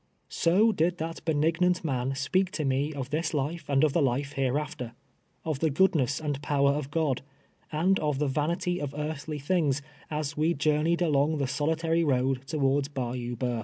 So 0.29 0.71
did 0.71 0.97
that 0.97 1.23
benignant 1.25 1.85
man 1.85 2.15
speak 2.15 2.49
to 2.53 2.65
me 2.65 2.91
of 2.91 3.11
this 3.11 3.35
life 3.35 3.69
and 3.69 3.83
of 3.83 3.93
the 3.93 4.01
life 4.01 4.31
hereafter; 4.33 4.93
of 5.45 5.59
the 5.59 5.69
goodness 5.69 6.19
and 6.19 6.41
power 6.41 6.71
of 6.71 6.89
God, 6.89 7.21
and 7.71 7.99
of 7.99 8.17
the 8.17 8.25
vanity 8.25 8.81
of 8.81 8.95
earthly 8.97 9.37
things, 9.37 9.83
as 10.09 10.35
we 10.35 10.55
journeyed 10.55 11.03
along 11.03 11.37
the 11.37 11.45
solitary 11.45 12.03
road 12.03 12.47
towards 12.47 12.87
Bayou 12.87 13.35
Bffiuf. 13.35 13.59